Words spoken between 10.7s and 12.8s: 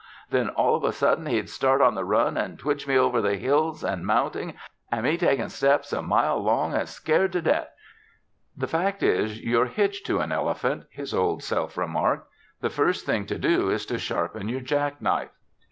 his Old Self remarked. "The